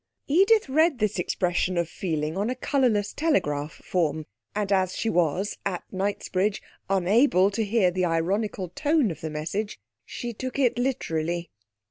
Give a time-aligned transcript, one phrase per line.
[0.25, 5.59] '_Edith read this expression of feeling on a colourless telegraph form, and as she was,
[5.63, 11.51] at Knightsbridge, unable to hear the ironical tone of the message she took it literally.